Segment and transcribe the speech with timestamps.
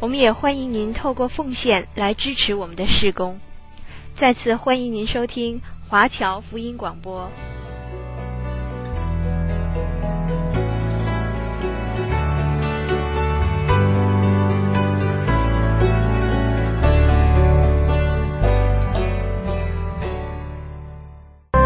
[0.00, 3.38] 我们也欢迎您透过奉献来支持我们的事工。
[4.18, 7.30] 再次欢迎您收听华侨福音广播。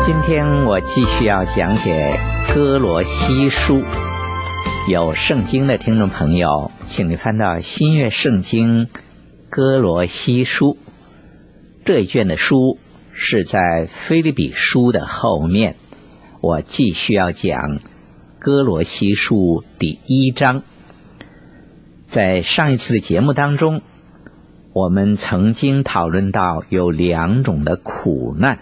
[0.05, 2.19] 今天我继续要讲解
[2.53, 3.80] 哥罗西书。
[4.87, 8.89] 有圣经的听众朋友，请你翻到新约圣经
[9.49, 10.77] 歌罗西书。
[11.87, 12.79] 这一卷的书
[13.15, 15.77] 是在腓立比书的后面，
[16.43, 17.79] 我继续要讲
[18.39, 20.62] 哥罗西书第一章。
[22.11, 23.81] 在上一次的节目当中，
[24.75, 28.59] 我们曾经讨论到有两种的苦难，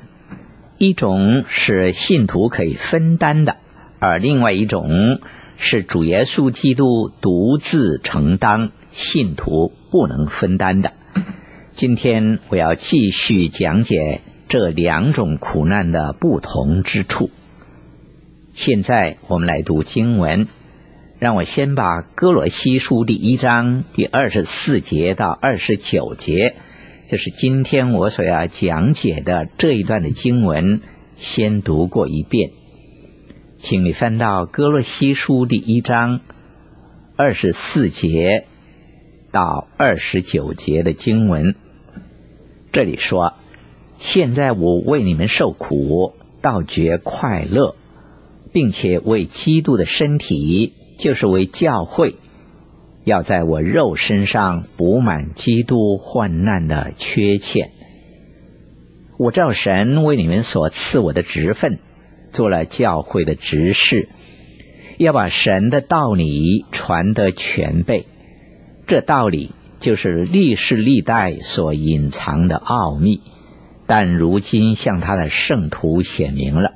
[0.78, 3.56] 一种是信徒可以分担的，
[3.98, 5.18] 而另外一种
[5.64, 10.92] 是主耶稣基督独自承担，信徒不能分担的。
[11.76, 17.30] 今天我要继续讲解这两种苦难的不同之处。
[18.54, 20.48] 现在我们来读经文，
[21.20, 26.56] 让我先把哥罗西书第一章第二十四节到二十九节，
[27.08, 30.80] 就是今天我所要讲解的这一段的经文，
[31.18, 32.50] 先读过一遍。
[33.62, 36.18] 请你翻到哥罗西书第一章
[37.14, 38.46] 二十四节
[39.30, 41.54] 到二十九节的经文。
[42.72, 43.34] 这里说
[44.00, 47.76] ：“现在我为你们受苦，倒觉快乐，
[48.52, 52.16] 并且为基督的身体，就是为教会，
[53.04, 57.70] 要在我肉身上补满基督患难的缺欠。
[59.20, 61.78] 我照神为你们所赐我的职分，
[62.32, 64.08] 做了教会的执事，
[64.98, 68.06] 要把神的道理传得全备。
[68.86, 73.20] 这道理。”就是历世历代所隐藏的奥秘，
[73.88, 76.70] 但如今向他的圣徒显明了。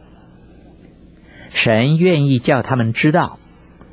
[1.50, 3.38] 神愿意叫他们知道，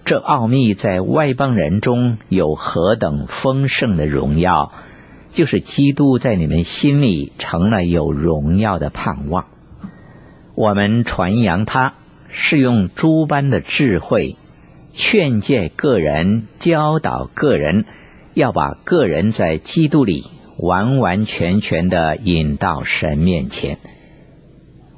[0.03, 4.71] 这奥秘在外邦人中有何等丰盛的荣耀，
[5.33, 9.45] 就是基督在你们心里成了有荣耀的盼望。
[10.55, 11.93] 我们传扬他，
[12.29, 14.37] 是用诸般的智慧，
[14.93, 17.85] 劝诫个人，教导个人。
[18.35, 20.25] 要把个人在基督里
[20.57, 23.77] 完完全全的引到神面前，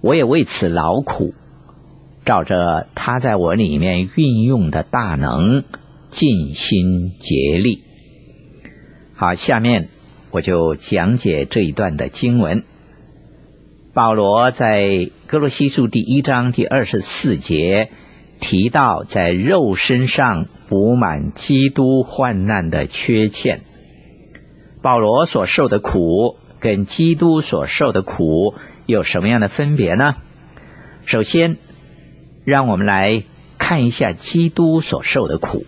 [0.01, 1.33] 我也为此劳苦，
[2.23, 5.65] 照着他在我里面运用的大能，
[6.11, 7.81] 尽心竭力。
[9.15, 9.89] 好，下面
[10.31, 12.63] 我就讲解这一段的经文。
[13.95, 17.91] 保罗在歌罗西书第一章第二十四节。
[18.41, 23.61] 提到在肉身上补满基督患难的缺欠，
[24.81, 28.53] 保罗所受的苦跟基督所受的苦
[28.85, 30.17] 有什么样的分别呢？
[31.05, 31.55] 首先，
[32.43, 33.23] 让我们来
[33.57, 35.65] 看一下基督所受的苦，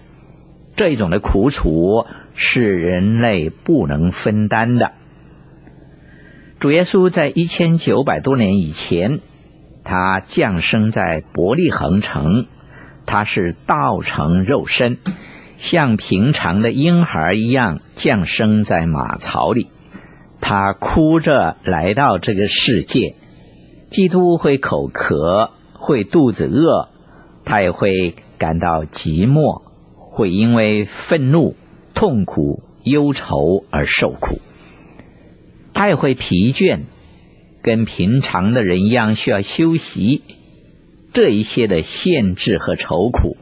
[0.76, 2.06] 这种的苦楚
[2.36, 4.92] 是人类不能分担的。
[6.60, 9.20] 主耶稣在一千九百多年以前，
[9.84, 12.48] 他降生在伯利恒城。
[13.06, 14.98] 他是道成肉身，
[15.60, 19.68] 像平常的婴孩一样降生在马槽里。
[20.42, 23.16] 他哭着来到这个世界。
[23.92, 26.90] 基督会口渴，会肚子饿，
[27.46, 29.62] 他也会感到寂寞，
[29.96, 31.56] 会因为愤怒、
[31.94, 34.40] 痛苦、忧愁而受苦。
[35.78, 36.86] 他也会疲倦，
[37.62, 40.24] 跟平常的人一样需要休息。
[41.14, 43.38] 这一些的限制和愁苦，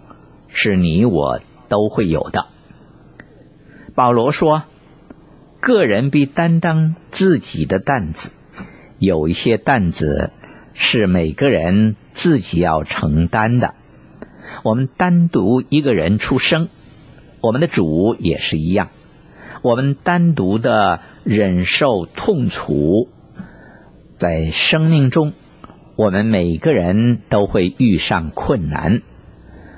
[0.50, 1.40] 是你我
[1.70, 2.48] 都会有的。
[3.96, 4.64] 保罗说
[5.62, 8.32] ：“个人必担当自己的担子，
[9.00, 10.32] 有一些担子
[10.74, 13.76] 是每个人自己要承担的。
[14.66, 16.68] 我们单独一个人出生，
[17.40, 18.90] 我们的主也是一样。
[19.62, 23.10] 我们单独的忍受痛楚，
[24.18, 25.34] 在生命中。”
[25.98, 29.02] 我们每个人都会遇上困难，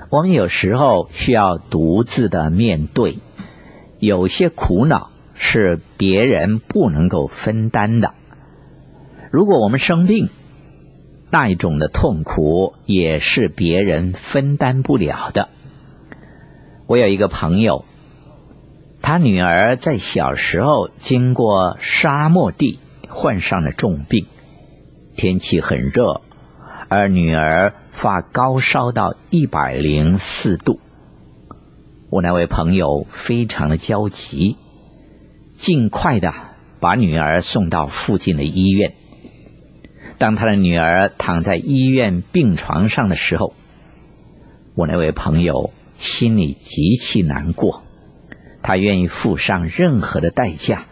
[0.09, 3.19] 我们有时候需要独自的面对，
[3.99, 8.15] 有些苦恼是别人不能够分担的。
[9.29, 10.29] 如果我们生病，
[11.29, 15.49] 那一种的痛苦也是别人分担不了的。
[16.87, 17.85] 我有一个朋友，
[19.09, 24.25] 他女儿在小时候经过沙漠地，患上了重病，
[25.15, 26.19] 天气很热，
[26.89, 30.81] 而女儿发高烧到一百零四度。
[32.11, 34.57] 我那位朋友非常的焦急，
[35.57, 36.33] 尽快的
[36.81, 38.91] 把女儿送到附近的医院。
[40.17, 43.53] 当他的女儿躺在医院病床上的时候，
[44.75, 47.83] 我那位朋友心里极其难过，
[48.67, 50.83] 他愿意付上任何的代价，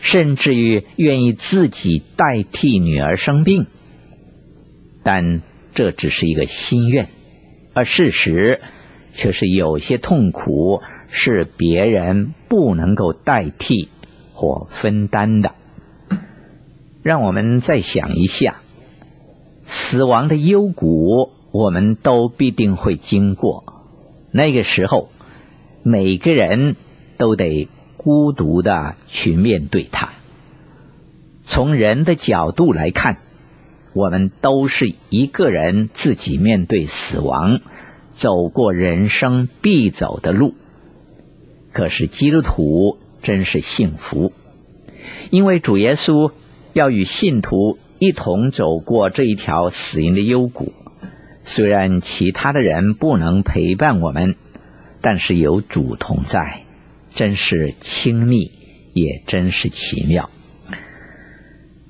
[0.00, 3.64] 甚至于愿意自己代替女儿生病，
[5.02, 5.40] 但
[5.72, 7.08] 这只是一个心愿，
[7.72, 8.60] 而事实。
[9.12, 13.88] 却是有些痛苦是别人不能够代替
[14.34, 15.50] 或分担的。
[17.02, 18.60] 让我们再想一下，
[19.66, 23.64] 死亡的幽谷，我们都必定会经过。
[24.30, 25.08] 那个时候，
[25.82, 26.76] 每个人
[27.20, 30.08] 都得孤独的去面对它。
[31.44, 33.18] 从人的角度来看，
[33.94, 37.60] 我们都是一个人自己面对死亡。
[38.16, 40.54] 走过人生必走的路，
[41.72, 44.32] 可是基督徒真是幸福，
[45.30, 46.30] 因为主耶稣
[46.74, 50.74] 要与信徒一同走过这一条死荫的幽谷。
[51.44, 54.34] 虽然其他的人不能陪伴我们，
[55.00, 56.64] 但是有主同在，
[57.14, 58.50] 真是亲密，
[58.94, 60.30] 也真是奇妙。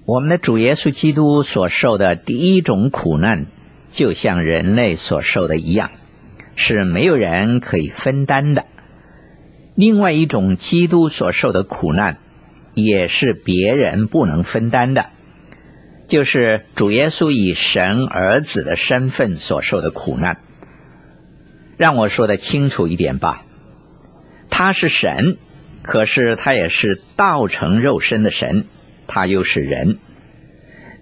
[0.06, 3.46] 我们的主耶稣基督所受的第一种苦难，
[3.93, 5.90] 就像人类所受的一样。
[6.56, 8.64] 是没有人可以分担的。
[9.76, 12.19] 另外一种基督所受的苦难，
[12.75, 15.06] 也是别人不能分担的，
[16.08, 20.38] 就是主耶稣以神儿子的身份所受的苦难。
[21.78, 23.46] 让我说的清楚一点吧，
[24.50, 25.38] 他是神，
[25.82, 28.64] 可是他也是道成肉身的神，
[29.06, 29.99] 他又是人。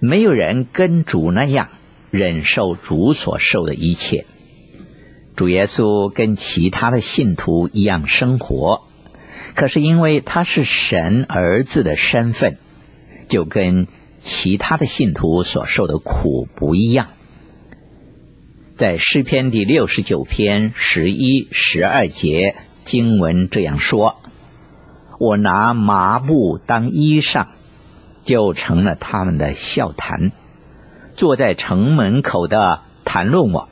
[0.01, 1.71] 没有人跟主那样
[2.13, 4.27] 忍受主所受的一切。
[5.35, 8.83] 主耶稣跟其他的信徒一样生活，
[9.55, 12.59] 可是因为他是神儿子的身份，
[13.29, 13.89] 就跟
[14.21, 17.09] 其他的信徒所受的苦不一样。
[18.77, 22.55] 在诗篇第六十九篇十一、十二节
[22.89, 24.17] 经文这样说
[25.21, 27.47] ：“我拿麻布当衣裳，
[28.25, 30.33] 就成了他们的笑谈；
[31.17, 33.69] 坐在城门口的谈论我，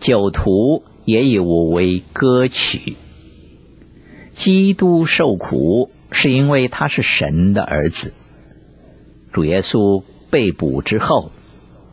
[0.00, 2.96] 酒徒。”也以我为歌曲。
[4.34, 8.12] 基督受苦是因为他是神的儿子。
[9.32, 11.30] 主耶稣被捕之后，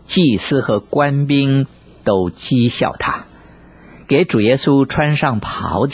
[0.07, 1.67] 祭司和官兵
[2.03, 3.25] 都讥笑他，
[4.07, 5.93] 给主耶稣穿上袍子，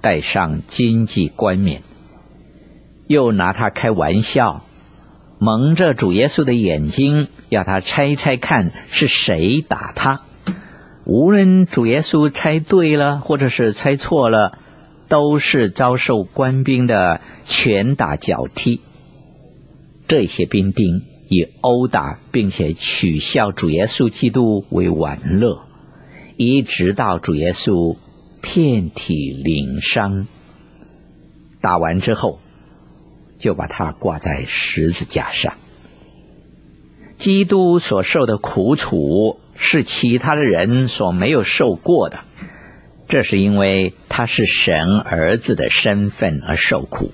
[0.00, 1.82] 戴上荆棘冠冕，
[3.06, 4.62] 又拿他开玩笑，
[5.38, 10.22] 蒙着主耶稣的眼睛，要他猜猜看是谁打他。
[11.04, 14.58] 无论主耶稣猜对了，或者是猜错了，
[15.08, 18.80] 都是遭受官兵的拳打脚踢。
[20.06, 25.62] 这些兵丁以殴打并且取笑主耶稣基督为玩乐，
[26.36, 27.96] 一直到主耶稣
[28.40, 30.26] 遍体鳞伤。
[31.60, 32.40] 打完之后，
[33.38, 35.54] 就把他挂在十字架上。
[37.18, 39.38] 基督所受的苦楚。
[39.62, 42.20] 是其他的人所没有受过的，
[43.08, 47.12] 这是因为他是神儿子的身份而受苦。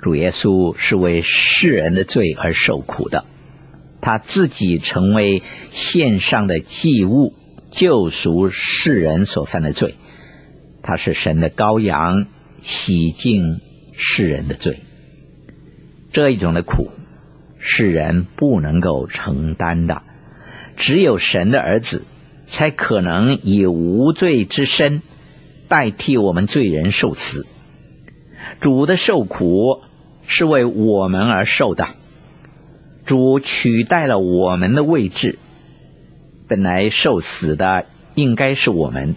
[0.00, 3.26] 主耶稣是为世人的罪而受苦的，
[4.00, 7.34] 他自己成为献上的祭物，
[7.70, 9.96] 救赎世人所犯的罪。
[10.84, 12.26] 他是神的羔羊，
[12.62, 13.60] 洗净
[13.94, 14.78] 世人的罪。
[16.12, 16.90] 这一种的苦，
[17.58, 20.02] 世人不能够承担的。
[20.76, 22.04] 只有神的儿子
[22.46, 25.02] 才可能以无罪之身
[25.68, 27.46] 代替我们罪人受死。
[28.60, 29.80] 主的受苦
[30.26, 31.88] 是为我们而受的，
[33.06, 35.38] 主取代了我们的位置。
[36.46, 39.16] 本来受死的应该是我们，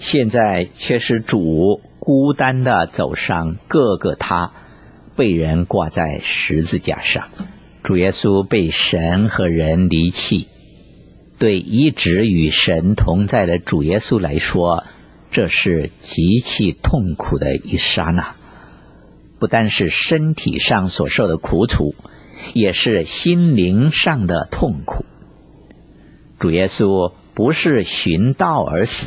[0.00, 4.50] 现在却是主孤单的走上各个他，
[5.14, 7.28] 被人挂在十字架上。
[7.82, 10.48] 主耶稣被神和人离弃。
[11.38, 14.84] 对一直与神同在的主耶稣来说，
[15.30, 18.34] 这是极其痛苦的一刹那。
[19.38, 21.94] 不单是身体上所受的苦楚，
[22.54, 25.04] 也是心灵上的痛苦。
[26.38, 29.06] 主耶稣不是寻道而死，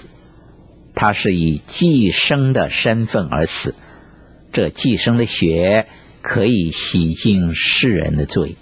[0.95, 3.75] 他是以寄生的身份而死。
[4.51, 5.87] 这寄生的血
[6.21, 8.55] 可以洗净世人的罪。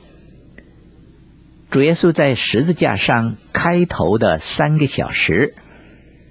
[1.70, 5.54] 主耶稣在十字架上开头的三个小时，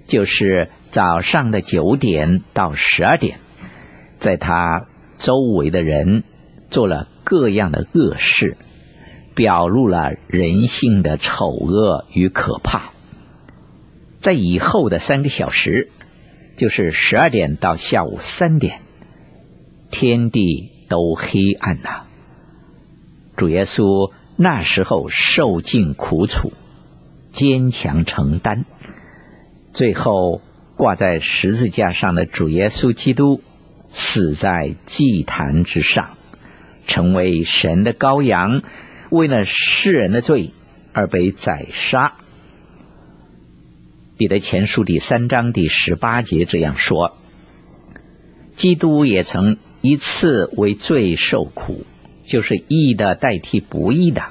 [0.07, 3.39] 就是早上的九点到十二点，
[4.19, 4.87] 在他
[5.19, 6.23] 周围的人
[6.69, 8.55] 做了各样的恶事，
[9.33, 12.90] 表露了人性的丑恶与可怕。
[14.21, 15.89] 在以后的三个小时，
[16.57, 18.81] 就是十二点到下午三点，
[19.91, 22.05] 天地都黑暗了。
[23.35, 24.11] 主耶稣。
[24.37, 26.51] 那时候受尽苦楚，
[27.31, 28.65] 坚强承担，
[29.71, 30.41] 最后
[30.77, 33.43] 挂在十字架上的主耶稣基督
[33.91, 36.17] 死在祭坛之上，
[36.87, 38.63] 成为神的羔羊，
[39.11, 40.51] 为了世人的罪
[40.91, 42.13] 而被宰杀。
[44.21, 47.17] 彼得前书第三章第十八节这样说：
[48.55, 51.87] 基督也曾一次为罪受苦。
[52.27, 54.25] 就是义的代替不义的，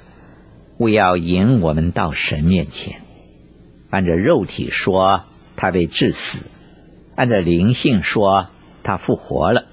[0.79, 3.01] 为要引我们到神面前。
[3.91, 5.25] 按着肉体说，
[5.57, 6.39] 他被治死；
[7.17, 8.47] 按着灵性说，
[8.85, 9.65] 他复活了。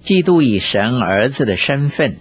[0.00, 2.16] 基督以神儿子的身份，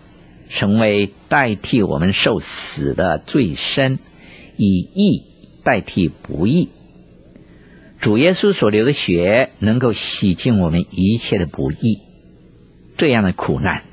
[0.50, 3.98] 成为代替我们受死的罪身，
[4.58, 5.29] 以义
[5.64, 6.70] 代替不义。
[8.00, 12.00] 主耶稣所流的血，能够洗净我们一切的不义。
[12.98, 13.84] 这样的苦难。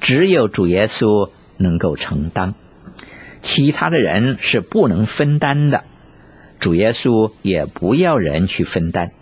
[0.00, 2.54] 只有主耶稣能够承担，
[3.42, 5.84] 其他的人是不能分担的。
[6.58, 9.12] 主耶稣也不要人去分担。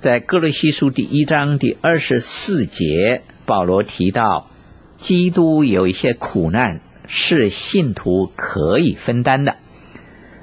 [0.00, 4.48] 在歌罗西书第一章第二十四节，保罗提到，
[4.98, 9.56] 基督有一些苦难是信徒可以分担的，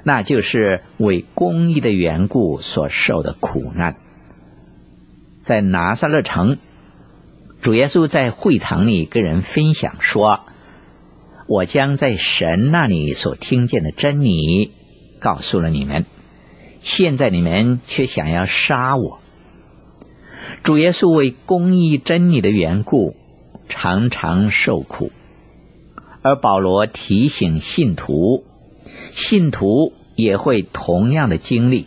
[0.08, 3.96] 那就是为公义的缘故所受的苦难。
[5.44, 6.56] 在拿撒勒城。
[7.60, 10.40] 主耶稣在会堂里跟人分享说
[11.46, 14.70] ：“我将在神那里所听见的真理
[15.20, 16.06] 告诉了你们，
[16.80, 19.18] 现在你们却想要杀我。”
[20.64, 23.14] 主耶稣为公义真理的缘故，
[23.68, 25.10] 常常受苦，
[26.22, 28.44] 而保罗提醒信徒，
[29.14, 31.86] 信徒也会同样的经历，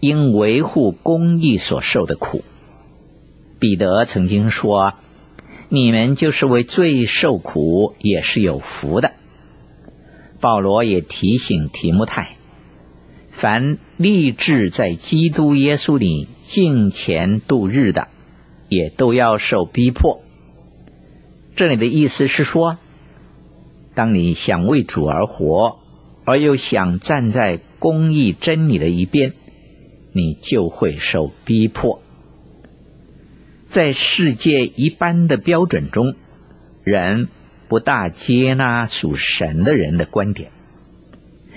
[0.00, 2.44] 因维护公义所受的苦。
[3.58, 4.92] 彼得曾经说
[5.70, 9.12] ：“你们就是为罪受苦，也是有福的。”
[10.40, 12.36] 保罗也提醒提摩太
[13.40, 18.08] ：“凡立志在基督耶稣里敬虔度日的，
[18.68, 20.20] 也都要受逼迫。”
[21.56, 22.76] 这里的意思是说，
[23.94, 25.78] 当你想为主而活，
[26.28, 29.32] 而又想站在公义真理的一边，
[30.12, 32.02] 你就会受逼迫。
[33.70, 36.16] 在世界一般的标准中，
[36.84, 37.28] 人
[37.70, 40.50] 不大接纳属神的人的观点，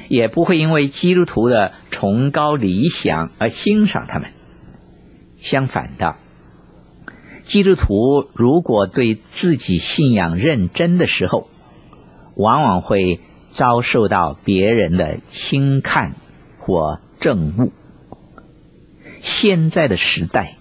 [0.07, 4.29] 也不会因为基督徒的崇高理想而欣赏他们。
[5.41, 6.15] 相反的，
[7.43, 11.49] 基督徒如果对自己信仰认真的时候，
[12.37, 13.19] 往往会
[13.53, 16.15] 遭受到别人的轻看
[16.59, 17.71] 或憎恶。
[19.21, 20.55] 现在的时代。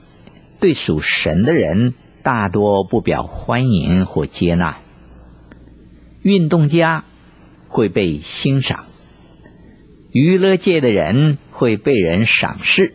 [0.61, 4.77] 对属神的人，大多不表欢迎或接纳。
[6.21, 7.07] 运动家
[7.69, 8.85] 会被欣赏，
[10.13, 12.93] 娱乐界的人会被人赏识，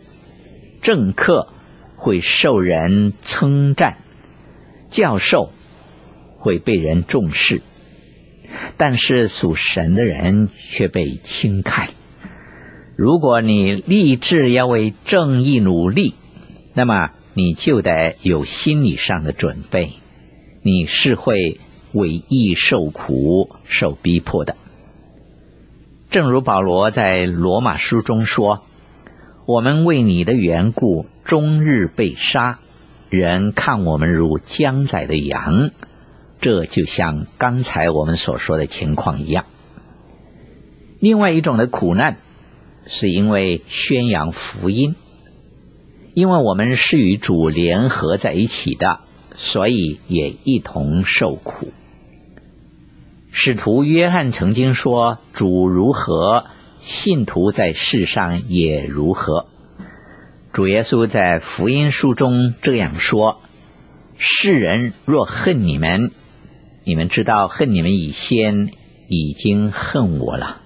[0.80, 1.48] 政客
[1.96, 3.96] 会受人称赞，
[4.92, 5.50] 教授
[6.38, 7.62] 会被人重视，
[8.76, 11.88] 但是属神的人却被轻看。
[12.96, 16.14] 如果你立志要为正义努力，
[16.74, 17.10] 那么。
[17.38, 19.92] 你就得有心理上的准备，
[20.62, 21.60] 你是会
[21.92, 24.56] 为义受苦、受逼迫的。
[26.08, 28.62] 正如保罗在罗马书中说
[29.46, 32.58] ：“我们为你的缘故，终日被杀，
[33.10, 35.72] 人看我们如将宰的羊。”
[36.40, 39.46] 这就像刚才我们所说的情况一样。
[41.00, 42.18] 另外一种的苦难，
[42.86, 44.94] 是因为宣扬福音。
[46.14, 49.00] 因为我们是与主联合在一起的，
[49.36, 51.72] 所以也一同受苦。
[53.32, 56.46] 使徒约翰曾经说：“主如何，
[56.80, 59.48] 信徒在世上也如何。”
[60.54, 63.42] 主耶稣在福音书中这样说
[64.16, 66.12] ：“世人若恨你们，
[66.86, 68.70] 你们知道恨你们以先
[69.08, 70.60] 已经恨我了。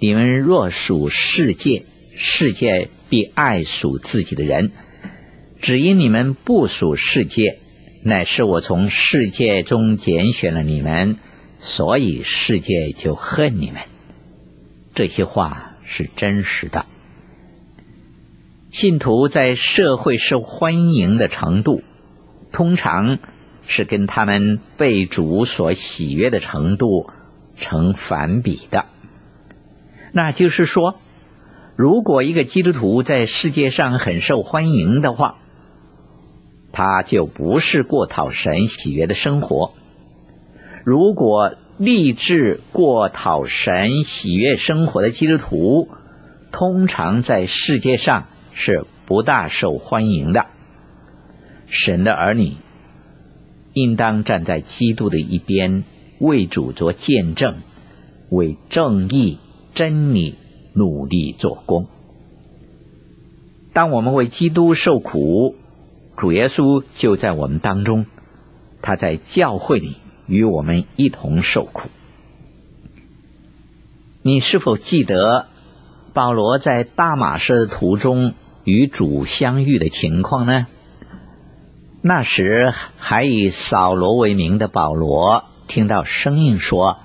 [0.00, 1.84] 你们若属世界，
[2.16, 4.70] 世界必爱属自己的人；
[5.60, 7.58] 只因你们不属世界，
[8.02, 11.18] 乃是我从世界中拣选了你们，
[11.60, 13.82] 所以世界就恨你们。
[14.94, 16.86] 这些话是真实的。
[18.72, 21.82] 信徒在社会受欢迎的程度，
[22.52, 23.18] 通常
[23.66, 27.10] 是跟他们被主所喜悦的程度
[27.56, 28.86] 成反比的。
[30.12, 30.96] 那就是说，
[31.76, 35.36] 如果一个基督徒在世界上很受欢迎的话，
[36.72, 39.72] 他就不是过讨神喜悦的生活。
[40.84, 45.88] 如果立志过讨神喜悦生活的基督徒，
[46.52, 48.26] 通常在世界上。
[48.56, 50.46] 是不大受欢迎的。
[51.66, 52.52] 神的儿女
[53.74, 55.84] 应当站在基督的一边，
[56.18, 57.56] 为主做见证，
[58.30, 59.38] 为正义
[59.74, 60.36] 真理
[60.74, 61.86] 努力做工。
[63.72, 65.56] 当我们为基督受苦，
[66.16, 68.06] 主耶稣就在我们当中，
[68.80, 69.96] 他在教会里
[70.28, 71.88] 与我们一同受苦。
[74.22, 75.48] 你是否记得
[76.14, 80.68] 保罗在大马士的途中，与主相遇的情况呢？
[82.06, 86.98] 那时还以扫罗为名的保罗听到声音说：“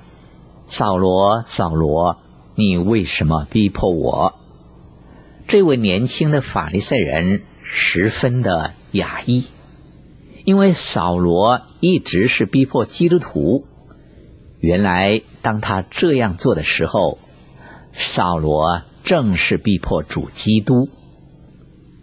[0.67, 2.17] 扫罗，扫罗，
[2.55, 4.33] 你为什么逼迫我？”
[5.47, 9.45] 这位年轻的法利赛人十分的讶异，
[10.43, 13.63] 因为扫罗一直是逼迫基督徒。
[14.59, 17.19] 原来当他这样做的时候，
[17.93, 20.89] 扫罗正是逼迫主基督。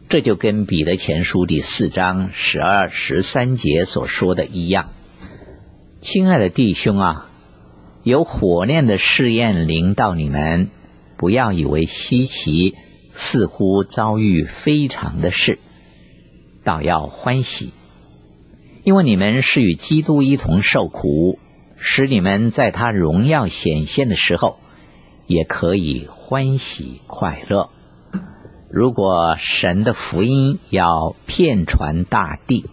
[0.09, 4.91] 这就跟彼得前书第四章十二、十三节所说的一样。
[6.01, 7.31] 亲爱的弟兄啊，
[8.05, 10.69] 有火炼的试验临到你们，
[11.19, 12.77] 不要以为稀奇，
[13.15, 15.59] 似乎遭遇非常的事，
[16.63, 17.73] 倒要欢喜，
[18.85, 21.41] 因为你们是与基督一同受苦，
[21.79, 24.61] 使你们在他荣耀显现的时候，
[25.27, 27.71] 也可以欢喜快乐。
[28.69, 32.65] 如果神的福音要遍传大地，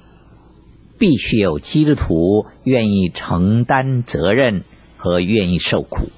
[0.97, 4.63] 必须有基督徒愿意承担责任
[4.97, 6.09] 和愿意受苦。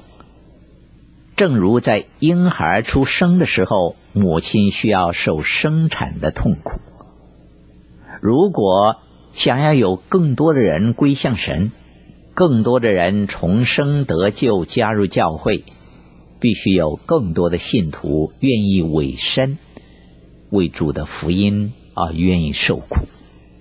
[1.36, 6.80] 正如在婴孩出生的时候，母亲需要受生产的痛苦。
[8.22, 8.96] 如果
[9.34, 11.74] 想要有更多的人归向神，
[12.34, 15.66] 更多的人重生得救加入教会，
[16.40, 19.58] 必须有更多的信徒愿意委身。
[20.56, 23.08] 为主的福音而愿意受苦，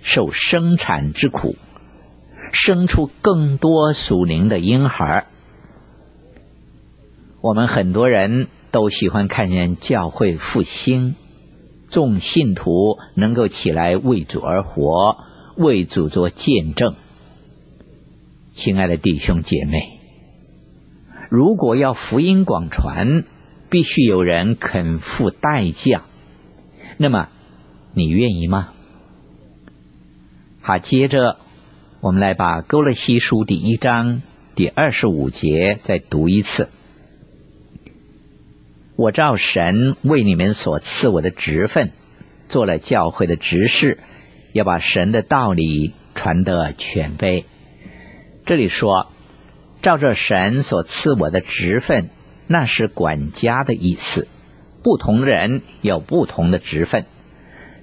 [0.00, 1.56] 受生产之苦，
[2.52, 5.26] 生出更多属灵的婴孩。
[7.40, 11.16] 我们很多人都喜欢看见教会复兴，
[11.90, 15.18] 众信徒能够起来为主而活，
[15.56, 16.94] 为主做见证。
[18.54, 19.98] 亲爱的弟兄姐妹，
[21.28, 23.24] 如果要福音广传，
[23.68, 26.04] 必须有人肯付代价。
[26.96, 27.28] 那么，
[27.92, 28.68] 你愿意吗？
[30.60, 31.38] 好，接着
[32.00, 34.22] 我们来把《歌勒西书》第一章
[34.54, 36.68] 第二十五节再读一次。
[38.96, 41.90] 我照神为你们所赐我的职分，
[42.48, 43.98] 做了教会的执事，
[44.52, 47.44] 要把神的道理传得全备。
[48.46, 49.08] 这里说，
[49.82, 52.08] 照着神所赐我的职分，
[52.46, 54.28] 那是管家的意思。
[54.84, 57.06] 不同人有不同的职分，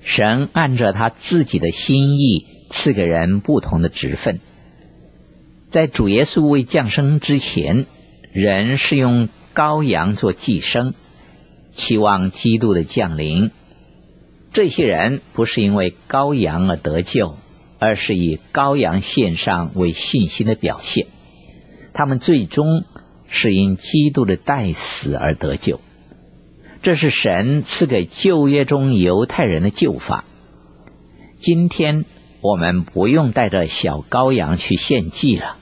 [0.03, 4.39] 神按照他自己的心意赐给人不同的职分。
[5.71, 7.87] 在主耶稣未降生之前，
[8.31, 10.93] 人是用羔羊做祭牲，
[11.73, 13.49] 期望基督的降临。
[14.53, 17.35] 这些人不是因为羔羊而得救，
[17.79, 21.07] 而是以羔羊献上为信心的表现。
[21.93, 22.83] 他们最终
[23.27, 25.81] 是因基督的代死而得救。
[26.83, 30.25] 这是神赐给旧约中犹太人的旧法。
[31.39, 32.05] 今天
[32.41, 35.57] 我们不用带着小羔羊去献祭了，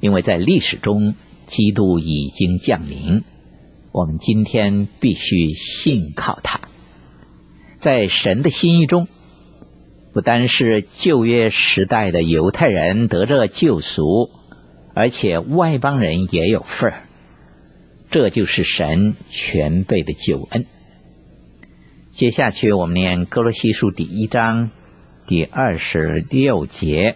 [0.00, 1.14] 因为在历史中
[1.46, 3.22] 基督已经降临。
[3.92, 6.60] 我们今天必须信靠他。
[7.78, 9.06] 在神的心意中，
[10.12, 14.30] 不单是旧约时代的犹太人得着救赎，
[14.94, 17.02] 而且外邦人也有份儿。
[18.10, 20.66] 这就是神全备的救恩。
[22.12, 24.72] 接下去，我们念《歌罗西书》第一章
[25.28, 27.14] 第二十六节。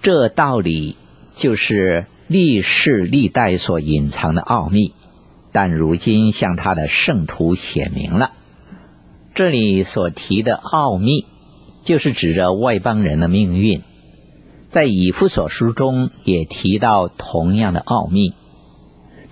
[0.00, 0.96] 这道理
[1.36, 4.92] 就是历世历代所隐藏的奥秘，
[5.50, 8.30] 但如今向他的圣徒显明了。
[9.34, 11.26] 这里所提的奥秘，
[11.82, 13.82] 就是指着外邦人的命运。
[14.70, 18.34] 在以弗所书中也提到同样的奥秘，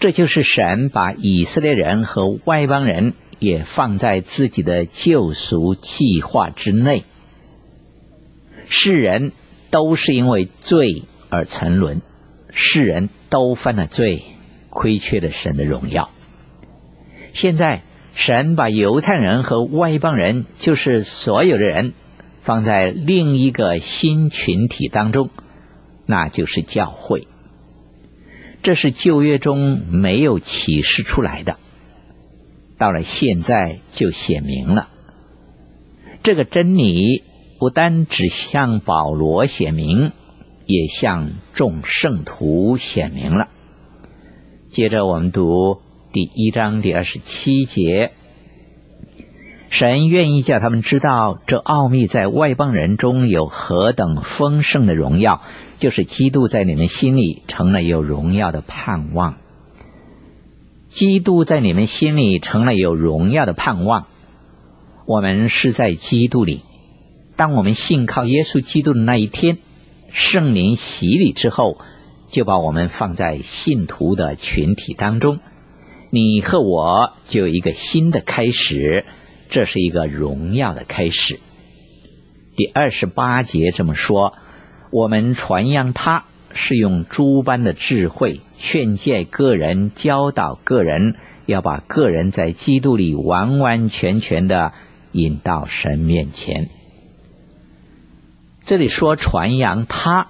[0.01, 7.05] 这就是神把以色列人和外邦人也放在自己的救赎计划之内。
[8.69, 9.33] 世人
[9.71, 12.03] 都是因为罪而沉沦，
[12.53, 14.23] 世人都犯了罪，
[14.71, 16.11] 亏缺了神的荣耀。
[17.33, 17.83] 现在
[18.15, 21.95] 神把犹太人和外邦人，就是所有的人，
[22.43, 25.31] 放在另一个新群体当中，
[26.07, 27.27] 那就是教会。
[28.65, 31.59] 这是旧约中没有启示出来的，
[32.79, 34.89] 到了现在就显明了。
[36.23, 37.23] 这个真理
[37.59, 40.13] 不单只向保罗显明，
[40.65, 43.49] 也向众圣徒显明了。
[44.71, 45.83] 接着我们读
[46.15, 48.13] 第一章第二十七节。
[49.77, 55.43] 神愿意叫他们知道，这奥秘在外邦人中有何等丰盛的荣耀，
[55.81, 59.35] 就是基督在你们心里成了有荣耀的盼望。
[60.91, 64.07] 基督在你们心里成了有荣耀的盼望。
[65.07, 66.61] 我们是在基督里，
[67.35, 69.59] 当我们信靠耶稣基督的那一天，
[70.13, 71.79] 圣灵洗礼之后，
[72.31, 75.41] 就把我们放在信徒的群体当中。
[76.11, 79.05] 你和我就有一个新的开始。
[79.51, 81.41] 这是一个荣耀的开始。
[82.57, 84.35] 第二十八节这么说：
[84.91, 94.73] 我们传扬他，是用诸般的智慧劝诫个人，教导个人，要把个人在基督里完完全全的
[95.13, 96.69] 引到神面前。
[98.67, 100.29] 这里说传扬他，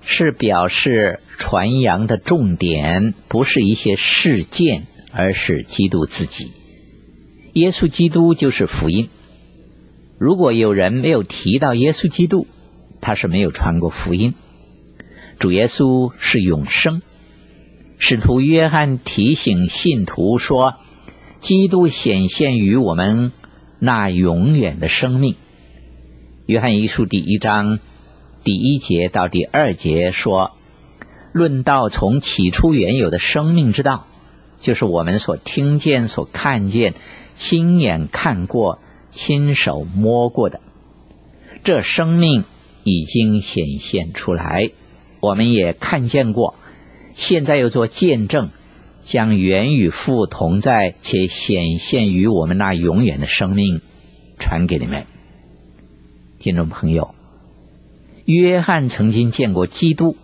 [0.00, 6.52] 是表示传扬的重点不是一些事件，而是基督自己。
[7.54, 9.08] 耶稣基督就是福音。
[10.18, 12.48] 如果有人没有提到耶稣基督，
[13.00, 14.34] 他是没有传过福音。
[15.38, 17.00] 主耶稣是永生。
[17.98, 20.74] 使徒约翰提醒信徒说
[21.40, 23.30] ：“基督显现于我们
[23.78, 25.36] 那永远的生命。”
[26.46, 27.78] 约翰一书第一章
[28.42, 30.56] 第一节到第二节说
[31.32, 34.06] ：“论到从起初原有的生命之道，
[34.60, 36.94] 就是我们所听见、所看见。”
[37.36, 38.78] 亲眼看过、
[39.10, 40.60] 亲手摸过的，
[41.64, 42.44] 这生命
[42.84, 44.70] 已经显现出来，
[45.20, 46.54] 我们也看见过，
[47.16, 48.50] 现在又做见证，
[49.04, 53.80] 将原与父同在且显现于我们那永远的生命
[54.38, 55.06] 传给你们，
[56.38, 57.16] 听众朋友。
[58.26, 60.16] 约翰曾经见过基督，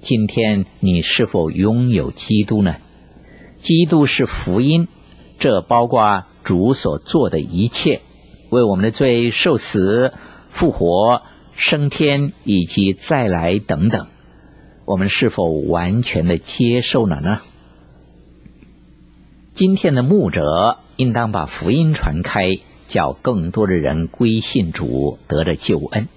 [0.00, 2.78] 今天你是否拥有基督呢？
[3.60, 4.88] 基督是福音，
[5.38, 6.24] 这包括。
[6.44, 8.00] 主所做的一切，
[8.48, 10.14] 为我们的罪受死、
[10.48, 11.20] 复活、
[11.52, 14.06] 升天以及再来等等，
[14.86, 17.40] 我们是否完全的接受了呢？
[19.52, 26.08] 今天的牧者应当把福音传开，叫更多的人归信主，得着救恩，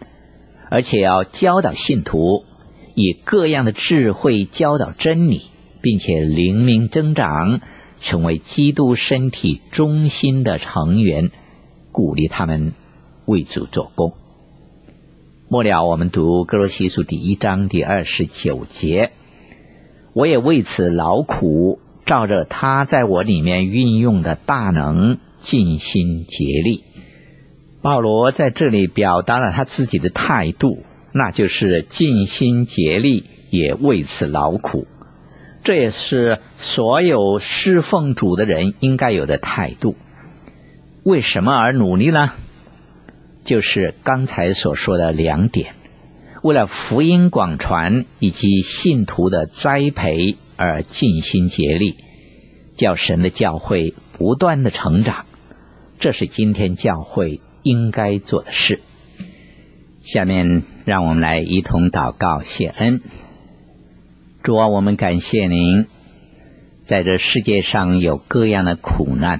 [0.69, 2.45] 而且要教导信徒，
[2.95, 5.41] 以各样的智慧教导真理，
[5.81, 7.61] 并且灵明增长。
[8.03, 11.29] 成为基督身体中心的成员，
[11.91, 12.73] 鼓励他们
[13.27, 14.13] 为主做工。
[15.47, 19.11] 末了，我们读歌罗西书第一章第二十九节
[20.15, 26.83] ：“我也为此劳苦，照着他在我里面运用的大能，尽心竭力。”
[27.83, 30.79] 保罗在这里表达了他自己的态度，
[31.13, 34.87] 那就是尽心竭力，也为此劳苦。
[35.63, 39.95] 这也是所有侍奉主的人应该有的态度。
[41.03, 42.31] 为什么而努力呢？
[43.43, 45.73] 就是刚才所说的两点：
[46.43, 51.95] 为了福音广传以及信徒的栽培而尽心竭力，
[52.77, 55.25] 叫神的教会不断的成长。
[55.99, 58.81] 这是今天教会应该做的事。
[60.03, 63.01] 下面让我们来一同祷告谢恩。
[64.43, 65.85] 主啊，我们感谢您，
[66.87, 69.39] 在这世界上有各样的苦难，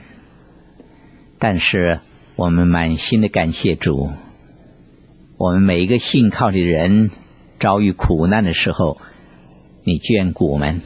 [1.40, 2.02] 但是
[2.36, 4.12] 我们满心的感谢主。
[5.40, 7.10] 我们每一个信靠的人
[7.60, 9.00] 遭遇苦难的时候，
[9.84, 10.82] 你眷顾我们，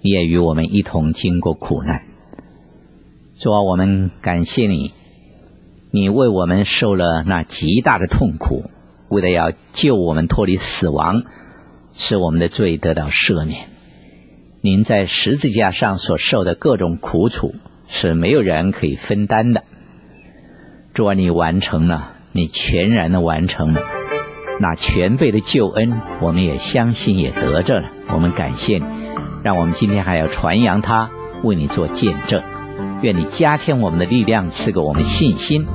[0.00, 2.02] 你也与我们一同经过苦难。
[3.38, 4.90] 主啊，我们感谢你，
[5.92, 8.64] 你为我们受了那极大的痛苦，
[9.10, 11.22] 为了要救我们脱离死亡，
[11.96, 13.66] 使我们的罪得到赦免。
[14.60, 17.54] 您在十字架上所受的各种苦楚，
[17.88, 19.64] 是没有人可以分担的。
[20.94, 23.82] 主啊，你完成了，你全然的完成了
[24.60, 27.90] 那全备的救恩，我们也相信也得着了。
[28.08, 28.84] 我们感谢你，
[29.42, 31.10] 让我们今天还要传扬它，
[31.42, 32.42] 为你做见证。
[33.02, 35.66] 愿你加添我们的力量，赐给我们信心。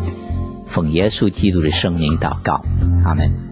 [0.70, 2.64] 奉耶稣基督的圣名祷告，
[3.06, 3.49] 阿门。